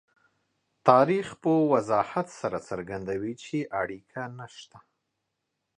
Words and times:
تاریخ 0.87 1.27
په 1.43 1.51
وضاحت 1.73 2.27
سره 2.39 2.57
څرګندوي 2.69 3.33
چې 3.43 3.57
اړیکه 3.81 4.21
نشته. 4.39 4.77